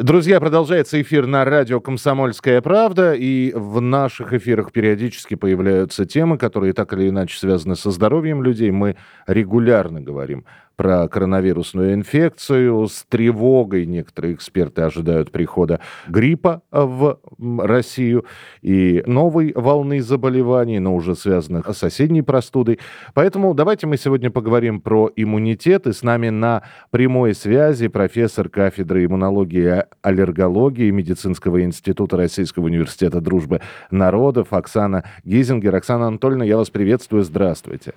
Друзья, 0.00 0.40
продолжается 0.40 0.98
эфир 1.02 1.26
на 1.26 1.44
радио 1.44 1.78
«Комсомольская 1.78 2.62
правда», 2.62 3.12
и 3.12 3.52
в 3.54 3.82
наших 3.82 4.32
эфирах 4.32 4.72
периодически 4.72 5.34
появляются 5.34 6.06
темы, 6.06 6.38
которые 6.38 6.72
так 6.72 6.94
или 6.94 7.10
иначе 7.10 7.38
связаны 7.38 7.76
со 7.76 7.90
здоровьем 7.90 8.42
людей. 8.42 8.70
Мы 8.70 8.96
регулярно 9.26 10.00
говорим 10.00 10.46
про 10.80 11.06
коронавирусную 11.08 11.92
инфекцию. 11.92 12.86
С 12.86 13.04
тревогой 13.06 13.84
некоторые 13.84 14.32
эксперты 14.32 14.80
ожидают 14.80 15.30
прихода 15.30 15.78
гриппа 16.08 16.62
в 16.70 17.20
Россию 17.38 18.24
и 18.62 19.02
новой 19.04 19.52
волны 19.54 20.00
заболеваний, 20.00 20.78
но 20.78 20.94
уже 20.94 21.16
связанных 21.16 21.68
с 21.68 21.76
соседней 21.76 22.22
простудой. 22.22 22.78
Поэтому 23.12 23.52
давайте 23.52 23.86
мы 23.86 23.98
сегодня 23.98 24.30
поговорим 24.30 24.80
про 24.80 25.10
иммунитет. 25.14 25.86
И 25.86 25.92
с 25.92 26.02
нами 26.02 26.30
на 26.30 26.62
прямой 26.90 27.34
связи 27.34 27.88
профессор 27.88 28.48
кафедры 28.48 29.04
иммунологии 29.04 29.80
и 29.80 29.84
аллергологии 30.00 30.90
Медицинского 30.90 31.62
института 31.62 32.16
Российского 32.16 32.64
университета 32.64 33.20
дружбы 33.20 33.60
народов 33.90 34.54
Оксана 34.54 35.04
Гизингер. 35.24 35.76
Оксана 35.76 36.06
Анатольевна, 36.06 36.46
я 36.46 36.56
вас 36.56 36.70
приветствую. 36.70 37.22
Здравствуйте. 37.22 37.92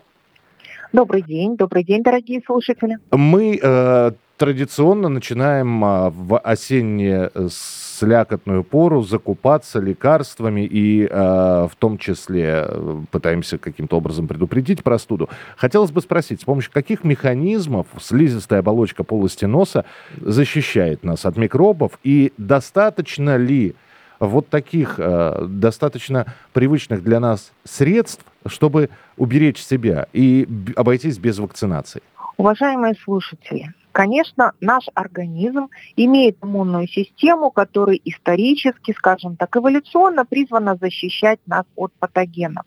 Добрый 0.94 1.24
день, 1.24 1.58
добрый 1.58 1.84
день, 1.84 2.04
дорогие 2.04 2.40
слушатели. 2.46 3.00
Мы 3.10 3.60
э, 3.60 4.12
традиционно 4.38 5.10
начинаем 5.10 5.84
э, 5.84 6.12
в 6.12 6.38
осеннее 6.38 7.32
э, 7.34 7.48
слякотную 7.50 8.64
пору 8.64 9.02
закупаться 9.02 9.80
лекарствами 9.80 10.62
и 10.62 11.08
э, 11.10 11.10
в 11.10 11.72
том 11.80 11.98
числе 11.98 12.68
э, 12.68 13.02
пытаемся 13.10 13.58
каким-то 13.58 13.98
образом 13.98 14.28
предупредить 14.28 14.84
простуду. 14.84 15.30
Хотелось 15.58 15.90
бы 15.90 16.00
спросить, 16.00 16.42
с 16.42 16.44
помощью 16.44 16.72
каких 16.72 17.04
механизмов 17.04 17.88
слизистая 18.00 18.60
оболочка 18.60 19.04
полости 19.04 19.46
носа 19.46 19.86
защищает 20.22 21.04
нас 21.04 21.26
от 21.26 21.38
микробов 21.38 21.98
и 22.04 22.34
достаточно 22.38 23.36
ли 23.36 23.74
вот 24.20 24.48
таких 24.50 25.00
э, 25.00 25.48
достаточно 25.50 26.28
привычных 26.54 27.04
для 27.04 27.20
нас 27.20 27.52
средств, 27.64 28.24
чтобы 28.46 28.90
уберечь 29.18 29.62
себя 29.62 30.08
и 30.14 30.48
обойтись 30.76 31.18
без 31.18 31.40
вакцинации? 31.40 32.02
Уважаемые 32.38 32.96
слушатели, 32.96 33.74
конечно, 33.92 34.54
наш 34.60 34.86
организм 34.94 35.70
имеет 35.96 36.38
иммунную 36.44 36.88
систему, 36.88 37.52
которая 37.52 38.00
исторически, 38.04 38.94
скажем 38.98 39.36
так, 39.36 39.56
эволюционно 39.56 40.26
призвана 40.26 40.76
защищать 40.76 41.40
нас 41.46 41.66
от 41.76 41.94
патогенов. 41.94 42.66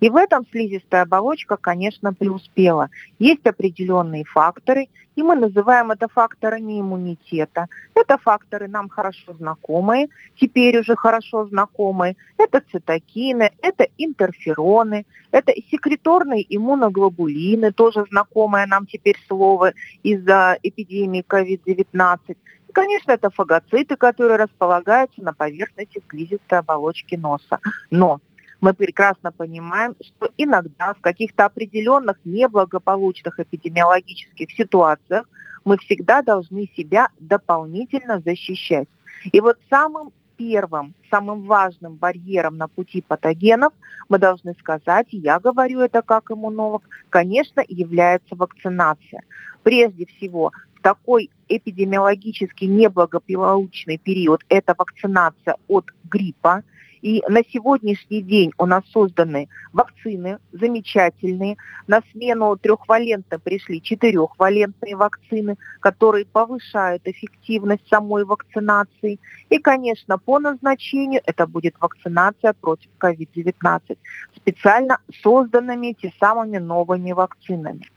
И 0.00 0.08
в 0.10 0.16
этом 0.16 0.46
слизистая 0.50 1.02
оболочка, 1.02 1.56
конечно, 1.56 2.12
преуспела. 2.12 2.90
Есть 3.18 3.46
определенные 3.46 4.24
факторы, 4.24 4.88
и 5.18 5.22
мы 5.22 5.34
называем 5.34 5.90
это 5.90 6.06
факторами 6.06 6.80
иммунитета. 6.80 7.66
Это 7.94 8.18
факторы 8.18 8.68
нам 8.68 8.88
хорошо 8.88 9.32
знакомые, 9.34 10.08
теперь 10.40 10.78
уже 10.78 10.94
хорошо 10.94 11.44
знакомые. 11.46 12.16
Это 12.36 12.62
цитокины, 12.70 13.50
это 13.60 13.88
интерфероны, 13.98 15.06
это 15.32 15.52
секреторные 15.70 16.46
иммуноглобулины, 16.48 17.72
тоже 17.72 18.04
знакомое 18.10 18.66
нам 18.66 18.86
теперь 18.86 19.16
слово 19.26 19.72
из-за 20.04 20.56
эпидемии 20.62 21.24
COVID-19. 21.28 22.36
И, 22.68 22.72
конечно, 22.72 23.10
это 23.10 23.30
фагоциты, 23.30 23.96
которые 23.96 24.36
располагаются 24.36 25.20
на 25.22 25.32
поверхности 25.32 26.00
слизистой 26.08 26.60
оболочки 26.60 27.16
носа. 27.16 27.58
Но 27.90 28.20
мы 28.60 28.74
прекрасно 28.74 29.32
понимаем, 29.32 29.94
что 30.00 30.30
иногда 30.36 30.94
в 30.94 31.00
каких-то 31.00 31.44
определенных 31.44 32.18
неблагополучных 32.24 33.38
эпидемиологических 33.38 34.50
ситуациях 34.52 35.28
мы 35.64 35.78
всегда 35.78 36.22
должны 36.22 36.68
себя 36.76 37.08
дополнительно 37.20 38.20
защищать. 38.20 38.88
И 39.32 39.40
вот 39.40 39.58
самым 39.70 40.12
первым, 40.36 40.94
самым 41.10 41.42
важным 41.42 41.96
барьером 41.96 42.56
на 42.56 42.68
пути 42.68 43.02
патогенов, 43.02 43.72
мы 44.08 44.18
должны 44.18 44.54
сказать, 44.54 45.08
я 45.10 45.40
говорю 45.40 45.80
это 45.80 46.00
как 46.02 46.30
иммунолог, 46.30 46.82
конечно, 47.10 47.62
является 47.66 48.36
вакцинация. 48.36 49.22
Прежде 49.62 50.06
всего, 50.06 50.52
в 50.76 50.80
такой 50.80 51.30
эпидемиологически 51.48 52.64
неблагополучный 52.64 53.98
период 53.98 54.42
это 54.48 54.74
вакцинация 54.78 55.56
от 55.66 55.86
гриппа, 56.04 56.62
и 57.02 57.22
на 57.28 57.42
сегодняшний 57.44 58.22
день 58.22 58.52
у 58.58 58.66
нас 58.66 58.84
созданы 58.92 59.48
вакцины 59.72 60.38
замечательные. 60.52 61.56
На 61.86 62.02
смену 62.12 62.56
трехвалентно 62.56 63.38
пришли 63.38 63.82
четырехвалентные 63.82 64.96
вакцины, 64.96 65.56
которые 65.80 66.26
повышают 66.26 67.02
эффективность 67.06 67.88
самой 67.88 68.24
вакцинации. 68.24 69.18
И, 69.48 69.58
конечно, 69.58 70.18
по 70.18 70.38
назначению 70.38 71.22
это 71.24 71.46
будет 71.46 71.74
вакцинация 71.80 72.52
против 72.52 72.90
COVID-19 73.00 73.98
специально 74.36 74.98
созданными 75.22 75.92
те 75.92 76.12
самыми 76.18 76.58
новыми 76.58 77.12
вакцинами. 77.12 77.88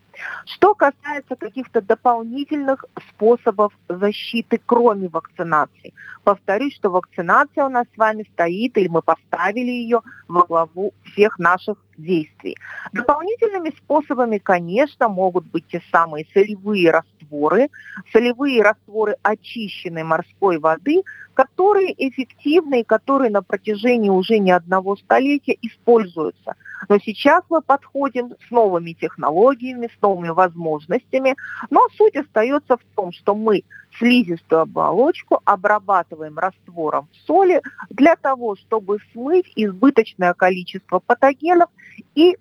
Что 0.45 0.73
касается 0.73 1.35
каких-то 1.35 1.81
дополнительных 1.81 2.85
способов 3.09 3.73
защиты, 3.87 4.59
кроме 4.65 5.07
вакцинации, 5.07 5.93
повторюсь, 6.23 6.75
что 6.75 6.89
вакцинация 6.89 7.65
у 7.65 7.69
нас 7.69 7.85
с 7.93 7.97
вами 7.97 8.25
стоит, 8.33 8.77
или 8.77 8.87
мы 8.87 9.01
поставили 9.01 9.71
ее 9.71 10.01
во 10.27 10.45
главу 10.45 10.93
всех 11.05 11.39
наших 11.39 11.77
действий. 11.97 12.57
Дополнительными 12.93 13.71
способами, 13.77 14.37
конечно, 14.37 15.07
могут 15.07 15.45
быть 15.45 15.67
те 15.67 15.81
самые 15.91 16.25
солевые 16.33 16.91
растворы, 16.91 17.69
солевые 18.11 18.61
растворы 18.61 19.15
очищенной 19.21 20.03
морской 20.03 20.57
воды, 20.57 21.03
которые 21.33 21.93
эффективны 21.97 22.81
и 22.81 22.83
которые 22.83 23.31
на 23.31 23.41
протяжении 23.41 24.09
уже 24.09 24.39
не 24.39 24.51
одного 24.51 24.95
столетия 24.97 25.57
используются. 25.61 26.55
Но 26.89 26.97
сейчас 26.99 27.43
мы 27.49 27.61
подходим 27.61 28.33
с 28.47 28.51
новыми 28.51 28.93
технологиями, 28.93 29.87
с 29.87 30.01
новыми 30.01 30.29
возможностями, 30.29 31.35
но 31.69 31.87
суть 31.97 32.15
остается 32.15 32.77
в 32.77 32.81
том, 32.95 33.11
что 33.11 33.35
мы 33.35 33.63
слизистую 33.97 34.61
оболочку 34.61 35.41
обрабатываем 35.45 36.37
раствором 36.37 37.07
соли 37.25 37.61
для 37.89 38.15
того, 38.15 38.55
чтобы 38.55 38.99
смыть 39.11 39.51
избыточное 39.55 40.33
количество 40.33 40.99
патогенов 40.99 41.69
и 42.15 42.37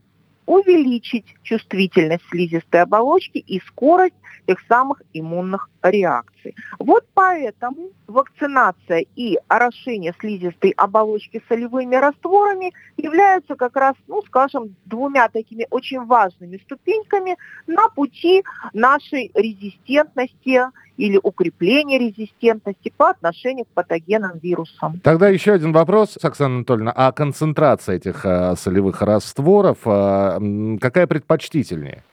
увеличить 0.47 1.27
чувствительность 1.43 2.25
слизистой 2.29 2.83
оболочки 2.83 3.39
и 3.39 3.61
скорость 3.61 4.15
тех 4.47 4.59
самых 4.69 5.03
иммунных 5.13 5.71
реакций. 5.83 6.55
Вот 6.79 7.05
поэтому 7.15 7.91
вакцинация 8.07 9.05
и 9.17 9.39
орошение 9.49 10.15
слизистой 10.19 10.71
оболочки 10.71 11.43
солевыми 11.49 11.97
растворами 11.97 12.73
являются 12.97 13.55
как 13.55 13.77
раз, 13.77 13.95
ну, 14.09 14.23
скажем, 14.23 14.75
двумя 14.85 15.29
такими 15.29 15.67
очень 15.71 16.05
важными 16.05 16.59
ступеньками 16.59 17.37
на 17.67 17.89
пути 17.89 18.43
нашей 18.73 19.31
резистентности 19.35 20.61
или 20.97 21.19
укрепления 21.23 21.99
резистентности 21.99 22.93
по 22.95 23.11
отношению 23.11 23.65
к 23.65 23.69
патогенам 23.69 24.39
вирусам. 24.39 25.01
Тогда 25.03 25.29
еще 25.29 25.53
один 25.53 25.73
вопрос, 25.73 26.19
Оксана 26.23 26.57
Анатольевна. 26.57 26.93
А 26.95 27.13
концентрация 27.13 27.97
этих 27.97 28.27
а, 28.27 28.55
солевых 28.57 29.01
растворов, 29.01 29.79
а, 29.87 30.39
какая 30.79 31.07
предпочтительнее? 31.07 32.05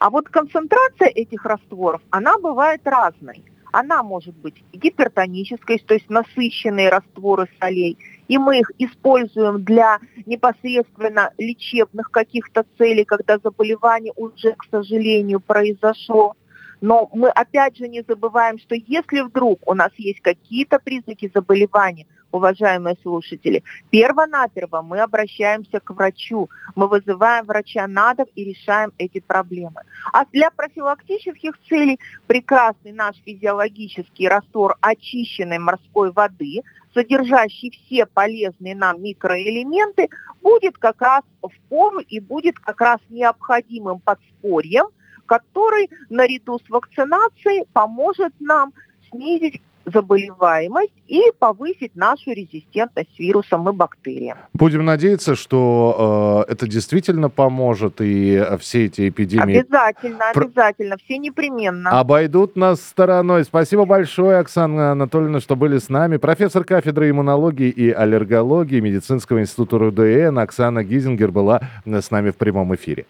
А 0.00 0.10
вот 0.10 0.28
концентрация 0.28 1.08
этих 1.08 1.44
растворов, 1.44 2.02
она 2.10 2.38
бывает 2.38 2.80
разной. 2.84 3.44
Она 3.72 4.04
может 4.04 4.36
быть 4.36 4.62
гипертонической, 4.72 5.78
то 5.80 5.94
есть 5.94 6.08
насыщенные 6.08 6.90
растворы 6.90 7.48
солей, 7.58 7.98
и 8.28 8.38
мы 8.38 8.60
их 8.60 8.70
используем 8.78 9.64
для 9.64 9.98
непосредственно 10.26 11.32
лечебных 11.38 12.12
каких-то 12.12 12.64
целей, 12.78 13.04
когда 13.04 13.38
заболевание 13.38 14.12
уже, 14.14 14.52
к 14.52 14.64
сожалению, 14.70 15.40
произошло. 15.40 16.36
Но 16.80 17.10
мы 17.12 17.30
опять 17.30 17.76
же 17.76 17.88
не 17.88 18.02
забываем, 18.06 18.58
что 18.58 18.76
если 18.76 19.22
вдруг 19.22 19.58
у 19.66 19.74
нас 19.74 19.90
есть 19.96 20.20
какие-то 20.20 20.78
признаки 20.78 21.30
заболевания, 21.34 22.06
уважаемые 22.34 22.96
слушатели, 23.02 23.62
перво-наперво 23.90 24.82
мы 24.82 25.00
обращаемся 25.00 25.78
к 25.78 25.90
врачу, 25.90 26.50
мы 26.74 26.88
вызываем 26.88 27.46
врача 27.46 27.86
на 27.86 28.12
дом 28.14 28.26
и 28.34 28.44
решаем 28.44 28.92
эти 28.98 29.20
проблемы. 29.20 29.82
А 30.12 30.24
для 30.32 30.50
профилактических 30.50 31.54
целей 31.68 32.00
прекрасный 32.26 32.92
наш 32.92 33.16
физиологический 33.24 34.28
раствор 34.28 34.76
очищенной 34.80 35.58
морской 35.58 36.10
воды, 36.10 36.62
содержащий 36.92 37.70
все 37.70 38.06
полезные 38.06 38.74
нам 38.74 39.00
микроэлементы, 39.00 40.08
будет 40.42 40.76
как 40.76 41.00
раз 41.00 41.22
в 41.40 41.52
пору 41.68 42.00
и 42.00 42.18
будет 42.18 42.58
как 42.58 42.80
раз 42.80 42.98
необходимым 43.08 44.00
подспорьем– 44.00 44.86
который 45.26 45.88
наряду 46.10 46.58
с 46.58 46.68
вакцинацией 46.68 47.64
поможет 47.72 48.34
нам 48.40 48.74
снизить 49.08 49.62
заболеваемость 49.86 50.92
и 51.06 51.22
повысить 51.38 51.94
нашу 51.94 52.32
резистентность 52.32 53.18
вирусам 53.18 53.68
и 53.68 53.72
бактериям. 53.72 54.38
Будем 54.52 54.84
надеяться, 54.84 55.34
что 55.34 56.44
э, 56.48 56.52
это 56.52 56.66
действительно 56.66 57.30
поможет, 57.30 58.00
и 58.00 58.42
все 58.60 58.86
эти 58.86 59.08
эпидемии... 59.08 59.58
Обязательно, 59.58 60.30
обязательно, 60.30 60.96
все 61.04 61.18
непременно. 61.18 61.98
Обойдут 61.98 62.56
нас 62.56 62.80
стороной. 62.80 63.44
Спасибо 63.44 63.84
большое, 63.84 64.38
Оксана 64.38 64.92
Анатольевна, 64.92 65.40
что 65.40 65.56
были 65.56 65.78
с 65.78 65.88
нами. 65.88 66.16
Профессор 66.16 66.64
кафедры 66.64 67.10
иммунологии 67.10 67.68
и 67.68 67.90
аллергологии 67.90 68.80
Медицинского 68.80 69.40
института 69.40 69.78
РУДН 69.78 70.38
Оксана 70.38 70.84
Гизингер 70.84 71.30
была 71.30 71.60
с 71.84 72.10
нами 72.10 72.30
в 72.30 72.36
прямом 72.36 72.74
эфире. 72.74 73.06